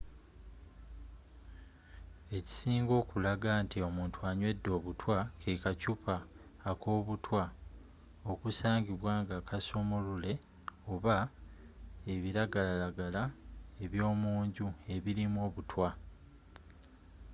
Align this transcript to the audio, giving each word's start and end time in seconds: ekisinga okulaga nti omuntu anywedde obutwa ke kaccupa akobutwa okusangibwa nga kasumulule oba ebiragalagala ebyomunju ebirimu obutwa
ekisinga 2.37 2.93
okulaga 3.01 3.51
nti 3.63 3.77
omuntu 3.87 4.19
anywedde 4.29 4.69
obutwa 4.77 5.17
ke 5.41 5.51
kaccupa 5.63 6.15
akobutwa 6.71 7.43
okusangibwa 8.31 9.11
nga 9.21 9.37
kasumulule 9.49 10.33
oba 10.93 11.17
ebiragalagala 12.13 13.23
ebyomunju 13.83 14.67
ebirimu 14.95 15.39
obutwa 15.47 15.89